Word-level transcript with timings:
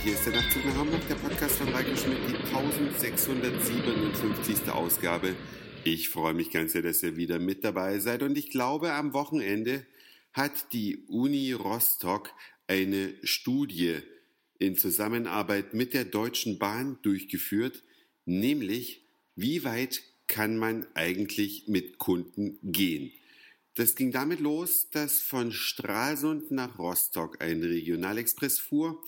hier 0.00 0.14
ist 0.14 0.26
der 0.26 0.32
Nachtzug 0.32 0.64
nach 0.64 0.76
Hamburg, 0.76 1.06
der 1.08 1.14
Podcast 1.16 1.56
von 1.56 1.68
Reiko 1.68 1.94
Schmidt, 1.94 2.18
die 2.28 2.34
1657. 2.34 4.70
Ausgabe. 4.70 5.36
Ich 5.84 6.08
freue 6.08 6.34
mich 6.34 6.50
ganz 6.50 6.72
sehr, 6.72 6.82
dass 6.82 7.02
ihr 7.02 7.16
wieder 7.16 7.38
mit 7.38 7.62
dabei 7.62 7.98
seid 7.98 8.22
und 8.22 8.36
ich 8.38 8.50
glaube, 8.50 8.92
am 8.92 9.12
Wochenende 9.12 9.86
hat 10.32 10.72
die 10.72 11.04
Uni 11.08 11.52
Rostock 11.52 12.30
eine 12.66 13.14
Studie 13.22 13.98
in 14.58 14.76
Zusammenarbeit 14.76 15.74
mit 15.74 15.94
der 15.94 16.04
Deutschen 16.04 16.58
Bahn 16.58 16.98
durchgeführt, 17.02 17.82
nämlich 18.24 19.04
wie 19.36 19.62
weit 19.62 20.02
kann 20.26 20.56
man 20.56 20.86
eigentlich 20.94 21.68
mit 21.68 21.98
Kunden 21.98 22.58
gehen. 22.62 23.12
Das 23.74 23.94
ging 23.94 24.12
damit 24.12 24.40
los, 24.40 24.90
dass 24.90 25.20
von 25.20 25.50
Stralsund 25.50 26.50
nach 26.50 26.78
Rostock 26.78 27.42
ein 27.42 27.62
Regionalexpress 27.62 28.58
fuhr, 28.58 29.02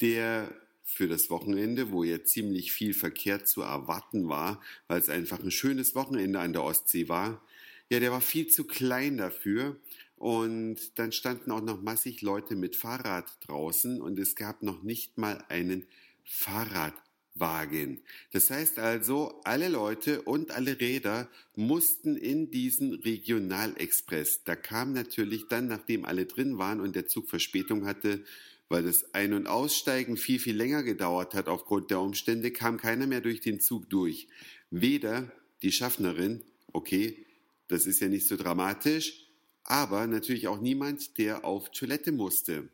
der 0.00 0.54
für 0.84 1.06
das 1.06 1.28
Wochenende, 1.28 1.92
wo 1.92 2.02
ja 2.02 2.24
ziemlich 2.24 2.72
viel 2.72 2.94
Verkehr 2.94 3.44
zu 3.44 3.60
erwarten 3.62 4.28
war, 4.28 4.62
weil 4.86 5.00
es 5.00 5.10
einfach 5.10 5.38
ein 5.40 5.50
schönes 5.50 5.94
Wochenende 5.94 6.40
an 6.40 6.52
der 6.52 6.64
Ostsee 6.64 7.08
war, 7.08 7.42
ja, 7.90 8.00
der 8.00 8.10
war 8.10 8.20
viel 8.20 8.48
zu 8.48 8.64
klein 8.64 9.16
dafür. 9.16 9.76
Und 10.16 10.98
dann 10.98 11.12
standen 11.12 11.52
auch 11.52 11.62
noch 11.62 11.80
massig 11.80 12.22
Leute 12.22 12.56
mit 12.56 12.74
Fahrrad 12.74 13.30
draußen 13.46 14.00
und 14.00 14.18
es 14.18 14.34
gab 14.34 14.62
noch 14.62 14.82
nicht 14.82 15.16
mal 15.16 15.44
einen 15.48 15.86
Fahrrad. 16.24 16.94
Wagen. 17.40 18.02
Das 18.32 18.50
heißt 18.50 18.78
also, 18.78 19.40
alle 19.44 19.68
Leute 19.68 20.22
und 20.22 20.50
alle 20.50 20.80
Räder 20.80 21.28
mussten 21.54 22.16
in 22.16 22.50
diesen 22.50 22.94
Regionalexpress. 22.94 24.44
Da 24.44 24.56
kam 24.56 24.92
natürlich 24.92 25.46
dann, 25.48 25.68
nachdem 25.68 26.04
alle 26.04 26.26
drin 26.26 26.58
waren 26.58 26.80
und 26.80 26.96
der 26.96 27.06
Zug 27.06 27.28
Verspätung 27.28 27.86
hatte, 27.86 28.24
weil 28.68 28.82
das 28.82 29.14
Ein- 29.14 29.32
und 29.32 29.46
Aussteigen 29.46 30.16
viel, 30.16 30.38
viel 30.38 30.56
länger 30.56 30.82
gedauert 30.82 31.34
hat 31.34 31.48
aufgrund 31.48 31.90
der 31.90 32.00
Umstände, 32.00 32.50
kam 32.50 32.76
keiner 32.76 33.06
mehr 33.06 33.20
durch 33.20 33.40
den 33.40 33.60
Zug 33.60 33.88
durch. 33.88 34.28
Weder 34.70 35.32
die 35.62 35.72
Schaffnerin, 35.72 36.44
okay, 36.72 37.26
das 37.68 37.86
ist 37.86 38.00
ja 38.00 38.08
nicht 38.08 38.26
so 38.26 38.36
dramatisch, 38.36 39.26
aber 39.62 40.06
natürlich 40.06 40.48
auch 40.48 40.60
niemand, 40.60 41.18
der 41.18 41.44
auf 41.44 41.70
Toilette 41.70 42.12
musste. 42.12 42.68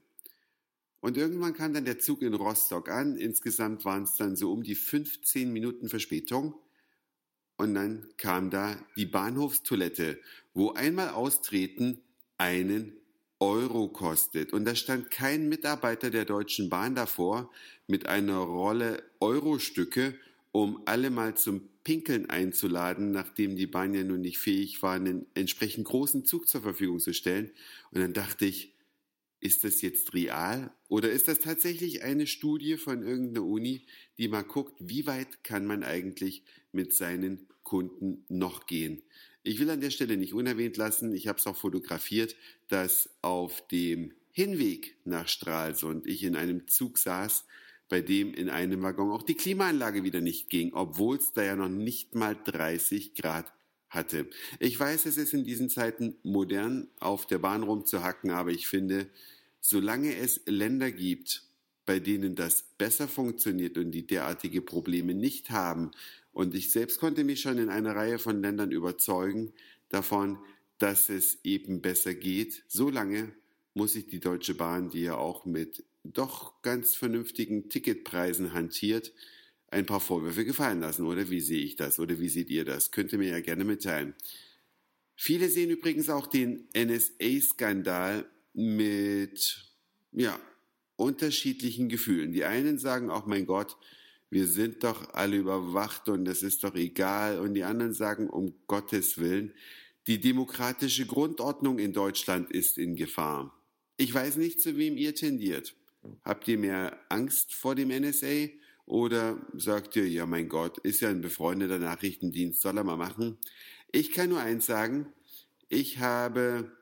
Und 1.00 1.16
irgendwann 1.16 1.52
kam 1.52 1.74
dann 1.74 1.84
der 1.84 1.98
Zug 1.98 2.22
in 2.22 2.32
Rostock 2.32 2.88
an. 2.88 3.18
Insgesamt 3.18 3.84
waren 3.84 4.04
es 4.04 4.14
dann 4.14 4.36
so 4.36 4.50
um 4.52 4.62
die 4.62 4.74
15 4.74 5.52
Minuten 5.52 5.90
Verspätung. 5.90 6.54
Und 7.56 7.74
dann 7.74 8.08
kam 8.16 8.48
da 8.48 8.76
die 8.96 9.04
Bahnhofstoilette, 9.04 10.18
wo 10.54 10.72
einmal 10.72 11.10
austreten 11.10 12.00
einen 12.38 12.96
Euro 13.44 13.88
kostet. 13.88 14.54
Und 14.54 14.64
da 14.64 14.74
stand 14.74 15.10
kein 15.10 15.50
Mitarbeiter 15.50 16.10
der 16.10 16.24
Deutschen 16.24 16.70
Bahn 16.70 16.94
davor 16.94 17.50
mit 17.86 18.06
einer 18.06 18.38
Rolle 18.38 19.02
Eurostücke, 19.20 20.14
um 20.50 20.80
alle 20.86 21.10
mal 21.10 21.36
zum 21.36 21.68
Pinkeln 21.84 22.30
einzuladen, 22.30 23.10
nachdem 23.10 23.56
die 23.56 23.66
Bahn 23.66 23.92
ja 23.92 24.02
nun 24.02 24.22
nicht 24.22 24.38
fähig 24.38 24.82
war, 24.82 24.94
einen 24.94 25.26
entsprechend 25.34 25.84
großen 25.84 26.24
Zug 26.24 26.48
zur 26.48 26.62
Verfügung 26.62 27.00
zu 27.00 27.12
stellen. 27.12 27.50
Und 27.90 28.00
dann 28.00 28.14
dachte 28.14 28.46
ich, 28.46 28.72
ist 29.40 29.62
das 29.62 29.82
jetzt 29.82 30.14
real 30.14 30.72
oder 30.88 31.10
ist 31.10 31.28
das 31.28 31.40
tatsächlich 31.40 32.02
eine 32.02 32.26
Studie 32.26 32.78
von 32.78 33.02
irgendeiner 33.02 33.44
Uni, 33.44 33.84
die 34.16 34.28
mal 34.28 34.42
guckt, 34.42 34.72
wie 34.78 35.06
weit 35.06 35.44
kann 35.44 35.66
man 35.66 35.84
eigentlich 35.84 36.44
mit 36.72 36.94
seinen 36.94 37.46
Kunden 37.62 38.24
noch 38.28 38.66
gehen? 38.66 39.02
Ich 39.44 39.60
will 39.60 39.70
an 39.70 39.80
der 39.80 39.90
Stelle 39.90 40.16
nicht 40.16 40.34
unerwähnt 40.34 40.76
lassen, 40.76 41.14
ich 41.14 41.28
habe 41.28 41.38
es 41.38 41.46
auch 41.46 41.56
fotografiert, 41.56 42.34
dass 42.68 43.08
auf 43.22 43.66
dem 43.68 44.12
Hinweg 44.32 44.96
nach 45.04 45.28
Stralsund 45.28 46.06
ich 46.06 46.24
in 46.24 46.34
einem 46.34 46.66
Zug 46.66 46.98
saß, 46.98 47.44
bei 47.88 48.00
dem 48.00 48.34
in 48.34 48.48
einem 48.48 48.82
Waggon 48.82 49.12
auch 49.12 49.22
die 49.22 49.36
Klimaanlage 49.36 50.02
wieder 50.02 50.20
nicht 50.20 50.50
ging, 50.50 50.72
obwohl 50.72 51.18
es 51.18 51.32
da 51.32 51.44
ja 51.44 51.54
noch 51.54 51.68
nicht 51.68 52.16
mal 52.16 52.36
30 52.44 53.14
Grad 53.14 53.52
hatte. 53.88 54.26
Ich 54.58 54.80
weiß, 54.80 55.06
es 55.06 55.18
ist 55.18 55.34
in 55.34 55.44
diesen 55.44 55.70
Zeiten 55.70 56.16
modern, 56.24 56.88
auf 56.98 57.26
der 57.26 57.38
Bahn 57.38 57.62
rumzuhacken, 57.62 58.30
aber 58.30 58.50
ich 58.50 58.66
finde, 58.66 59.08
Solange 59.66 60.14
es 60.14 60.42
Länder 60.44 60.92
gibt, 60.92 61.42
bei 61.86 61.98
denen 61.98 62.34
das 62.34 62.64
besser 62.78 63.08
funktioniert 63.08 63.78
und 63.78 63.90
die 63.90 64.06
derartige 64.06 64.62
Probleme 64.62 65.14
nicht 65.14 65.50
haben, 65.50 65.90
und 66.34 66.54
ich 66.56 66.72
selbst 66.72 66.98
konnte 66.98 67.22
mich 67.22 67.40
schon 67.40 67.58
in 67.58 67.68
einer 67.68 67.94
Reihe 67.94 68.18
von 68.18 68.42
Ländern 68.42 68.72
überzeugen 68.72 69.52
davon, 69.88 70.38
dass 70.78 71.08
es 71.08 71.38
eben 71.44 71.80
besser 71.80 72.12
geht, 72.12 72.64
solange 72.66 73.32
muss 73.72 73.92
sich 73.92 74.08
die 74.08 74.18
Deutsche 74.18 74.54
Bahn, 74.54 74.90
die 74.90 75.02
ja 75.02 75.16
auch 75.16 75.44
mit 75.44 75.84
doch 76.02 76.60
ganz 76.62 76.96
vernünftigen 76.96 77.68
Ticketpreisen 77.68 78.52
hantiert, 78.52 79.12
ein 79.68 79.86
paar 79.86 80.00
Vorwürfe 80.00 80.44
gefallen 80.44 80.80
lassen, 80.80 81.06
oder 81.06 81.30
wie 81.30 81.40
sehe 81.40 81.62
ich 81.62 81.76
das, 81.76 81.98
oder 82.00 82.18
wie 82.18 82.28
seht 82.28 82.50
ihr 82.50 82.64
das? 82.64 82.90
Könnt 82.90 83.12
ihr 83.12 83.18
mir 83.18 83.30
ja 83.30 83.40
gerne 83.40 83.64
mitteilen. 83.64 84.14
Viele 85.16 85.48
sehen 85.48 85.70
übrigens 85.70 86.10
auch 86.10 86.26
den 86.26 86.68
NSA-Skandal 86.76 88.28
mit 88.52 89.64
ja, 90.12 90.38
unterschiedlichen 90.96 91.88
Gefühlen. 91.88 92.32
Die 92.32 92.44
einen 92.44 92.78
sagen 92.78 93.10
auch, 93.10 93.26
mein 93.26 93.46
Gott, 93.46 93.76
wir 94.30 94.46
sind 94.46 94.82
doch 94.84 95.14
alle 95.14 95.36
überwacht 95.36 96.08
und 96.08 96.26
es 96.26 96.42
ist 96.42 96.64
doch 96.64 96.74
egal. 96.74 97.38
Und 97.38 97.54
die 97.54 97.64
anderen 97.64 97.92
sagen, 97.92 98.28
um 98.28 98.54
Gottes 98.66 99.18
Willen, 99.18 99.52
die 100.06 100.20
demokratische 100.20 101.06
Grundordnung 101.06 101.78
in 101.78 101.92
Deutschland 101.92 102.50
ist 102.50 102.78
in 102.78 102.96
Gefahr. 102.96 103.56
Ich 103.96 104.12
weiß 104.12 104.36
nicht, 104.36 104.60
zu 104.60 104.76
wem 104.76 104.96
ihr 104.96 105.14
tendiert. 105.14 105.74
Habt 106.24 106.48
ihr 106.48 106.58
mehr 106.58 106.98
Angst 107.08 107.54
vor 107.54 107.74
dem 107.74 107.88
NSA 107.88 108.48
oder 108.86 109.40
sagt 109.56 109.96
ihr, 109.96 110.08
ja 110.08 110.26
mein 110.26 110.48
Gott, 110.48 110.78
ist 110.78 111.00
ja 111.00 111.08
ein 111.08 111.22
befreundeter 111.22 111.78
Nachrichtendienst, 111.78 112.60
soll 112.60 112.76
er 112.76 112.84
mal 112.84 112.96
machen? 112.96 113.38
Ich 113.92 114.10
kann 114.10 114.28
nur 114.28 114.40
eins 114.40 114.66
sagen, 114.66 115.06
ich 115.68 116.00
habe 116.00 116.72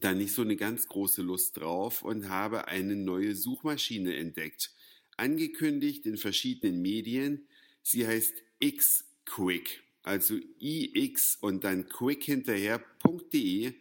da 0.00 0.14
nicht 0.14 0.32
so 0.32 0.42
eine 0.42 0.56
ganz 0.56 0.86
große 0.86 1.22
Lust 1.22 1.58
drauf 1.58 2.02
und 2.02 2.28
habe 2.28 2.68
eine 2.68 2.96
neue 2.96 3.34
Suchmaschine 3.34 4.16
entdeckt. 4.16 4.72
Angekündigt 5.16 6.06
in 6.06 6.16
verschiedenen 6.16 6.82
Medien. 6.82 7.46
Sie 7.82 8.06
heißt 8.06 8.34
xquick, 8.60 9.82
also 10.02 10.38
ix 10.58 11.36
und 11.40 11.64
dann 11.64 11.88
quick 11.88 12.24
hinterher.de. 12.24 13.74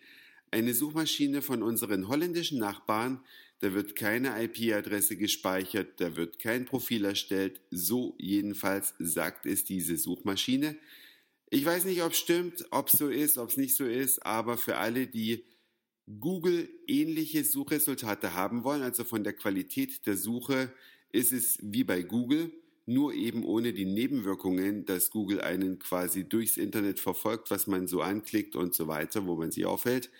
Eine 0.51 0.73
Suchmaschine 0.73 1.41
von 1.41 1.63
unseren 1.63 2.07
holländischen 2.07 2.59
Nachbarn. 2.59 3.23
Da 3.59 3.73
wird 3.73 3.95
keine 3.95 4.43
IP-Adresse 4.43 5.15
gespeichert, 5.15 5.99
da 6.01 6.15
wird 6.17 6.39
kein 6.39 6.65
Profil 6.65 7.05
erstellt. 7.05 7.61
So 7.71 8.15
jedenfalls 8.19 8.93
sagt 8.99 9.45
es 9.45 9.63
diese 9.63 9.97
Suchmaschine. 9.97 10.77
Ich 11.49 11.63
weiß 11.63 11.85
nicht, 11.85 12.01
ob 12.03 12.11
es 12.11 12.17
stimmt, 12.17 12.65
ob 12.71 12.87
es 12.89 12.99
so 12.99 13.07
ist, 13.09 13.37
ob 13.37 13.49
es 13.49 13.57
nicht 13.57 13.75
so 13.75 13.85
ist, 13.85 14.25
aber 14.25 14.57
für 14.57 14.77
alle, 14.77 15.07
die 15.07 15.45
Google 16.19 16.69
ähnliche 16.87 17.43
Suchresultate 17.43 18.33
haben 18.33 18.63
wollen, 18.63 18.83
also 18.83 19.03
von 19.03 19.23
der 19.23 19.33
Qualität 19.33 20.05
der 20.05 20.17
Suche 20.17 20.71
ist 21.11 21.33
es 21.33 21.57
wie 21.61 21.83
bei 21.83 22.03
Google, 22.03 22.51
nur 22.85 23.13
eben 23.13 23.43
ohne 23.43 23.73
die 23.73 23.85
Nebenwirkungen, 23.85 24.85
dass 24.85 25.09
Google 25.09 25.41
einen 25.41 25.79
quasi 25.79 26.27
durchs 26.29 26.57
Internet 26.57 26.99
verfolgt, 26.99 27.49
was 27.49 27.65
man 27.65 27.87
so 27.87 28.01
anklickt 28.01 28.55
und 28.55 28.75
so 28.75 28.87
weiter, 28.87 29.25
wo 29.25 29.35
man 29.35 29.51
sich 29.51 29.65
aufhält, 29.65 30.11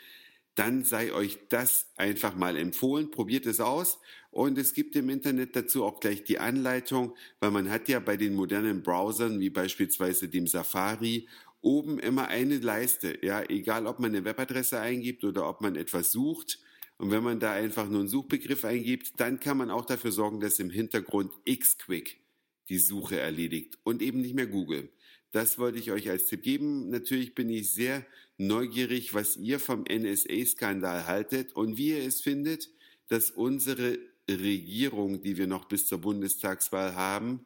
dann 0.56 0.84
sei 0.84 1.14
euch 1.14 1.38
das 1.50 1.92
einfach 1.98 2.36
mal 2.36 2.56
empfohlen. 2.58 3.12
Probiert 3.12 3.46
es 3.46 3.60
aus. 3.60 4.00
Und 4.32 4.58
es 4.58 4.74
gibt 4.74 4.96
im 4.96 5.10
Internet 5.10 5.56
dazu 5.56 5.84
auch 5.84 6.00
gleich 6.00 6.24
die 6.24 6.40
Anleitung, 6.40 7.16
weil 7.40 7.52
man 7.52 7.70
hat 7.70 7.88
ja 7.90 8.00
bei 8.00 8.18
den 8.18 8.34
modernen 8.34 8.82
Browsern, 8.82 9.40
wie 9.40 9.50
beispielsweise 9.50 10.30
dem 10.30 10.48
Safari 10.48 11.28
oben 11.66 12.00
immer 12.00 12.28
eine 12.28 12.60
Leiste. 12.60 13.18
Ja, 13.24 13.44
egal 13.50 13.88
ob 13.88 14.00
man 14.00 14.12
eine 14.12 14.24
Webadresse 14.24 14.80
eingibt 14.80 15.24
oder 15.24 15.50
ob 15.50 15.62
man 15.62 15.76
etwas 15.76 16.12
sucht. 16.12 16.60
Und 16.98 17.12
wenn 17.12 17.24
man 17.24 17.40
da 17.40 17.52
einfach 17.52 17.90
nur 17.90 18.02
einen 18.02 18.08
Suchbegriff 18.08 18.64
eingibt, 18.64 19.20
dann 19.20 19.40
kann 19.40 19.58
man 19.58 19.72
auch 19.72 19.86
dafür 19.86 20.12
sorgen, 20.12 20.40
dass 20.40 20.60
im 20.60 20.70
Hintergrund 20.70 21.32
Xquick 21.46 22.22
die 22.70 22.78
Suche 22.78 23.20
erledigt 23.20 23.80
und 23.84 24.02
eben 24.02 24.22
nicht 24.22 24.36
mehr 24.36 24.48
Google. 24.48 24.90
Das 25.32 25.58
wollte 25.58 25.80
ich 25.80 25.92
euch 25.92 26.10
als 26.10 26.28
Tipp 26.28 26.44
geben. 26.44 26.90
Natürlich 26.90 27.36
bin 27.36 27.50
ich 27.50 27.74
sehr 27.74 28.06
neugierig, 28.38 29.14
was 29.14 29.36
ihr 29.36 29.60
vom 29.60 29.84
NSA-Skandal 29.84 31.08
haltet 31.08 31.54
und 31.54 31.78
wie 31.78 31.90
ihr 31.90 32.06
es 32.06 32.22
findet, 32.22 32.70
dass 33.08 33.32
unsere 33.32 34.00
Regierung, 34.30 35.22
die 35.22 35.38
wir 35.38 35.48
noch 35.48 35.66
bis 35.66 35.88
zur 35.88 36.00
Bundestagswahl 36.00 36.96
haben, 36.96 37.46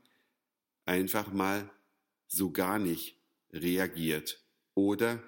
einfach 0.85 1.31
mal 1.31 1.69
so 2.27 2.51
gar 2.51 2.79
nicht 2.79 3.18
reagiert 3.51 4.43
oder 4.75 5.21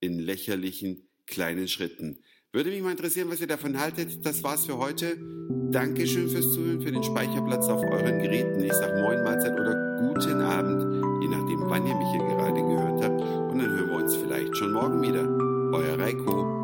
in 0.00 0.18
lächerlichen 0.18 1.08
kleinen 1.26 1.68
Schritten. 1.68 2.22
Würde 2.52 2.70
mich 2.70 2.82
mal 2.82 2.92
interessieren, 2.92 3.28
was 3.30 3.40
ihr 3.40 3.48
davon 3.48 3.80
haltet. 3.80 4.24
Das 4.24 4.42
war's 4.44 4.66
für 4.66 4.78
heute. 4.78 5.16
Dankeschön 5.72 6.28
fürs 6.28 6.52
Zuhören, 6.52 6.80
für 6.80 6.92
den 6.92 7.02
Speicherplatz 7.02 7.66
auf 7.66 7.82
euren 7.82 8.20
Geräten. 8.20 8.62
Ich 8.62 8.72
sag 8.72 8.94
Moin, 8.94 9.24
Mahlzeit 9.24 9.58
oder 9.58 9.74
guten 9.98 10.40
Abend, 10.40 10.80
je 11.22 11.28
nachdem, 11.28 11.60
wann 11.68 11.84
ihr 11.84 11.96
mich 11.96 12.08
hier 12.12 12.20
gerade 12.20 12.60
gehört 12.60 13.02
habt. 13.02 13.20
Und 13.50 13.58
dann 13.58 13.70
hören 13.70 13.88
wir 13.88 13.96
uns 13.96 14.14
vielleicht 14.14 14.56
schon 14.56 14.72
morgen 14.72 15.02
wieder. 15.02 15.28
Euer 15.76 15.98
Reiko. 15.98 16.63